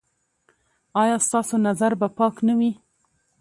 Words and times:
ایا 1.01 1.15
ستاسو 1.27 1.55
نظر 1.67 1.91
به 1.99 2.07
پاک 2.17 2.35
نه 2.47 2.53
وي؟ 2.59 2.71